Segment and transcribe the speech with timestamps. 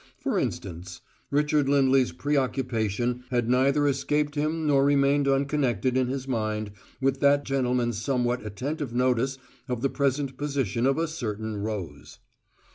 [0.17, 6.71] For instance: Richard Lindley's preoccupation had neither escaped him nor remained unconnected in his mind
[6.99, 9.37] with that gentleman's somewhat attentive notice
[9.67, 12.17] of the present position of a certain rose.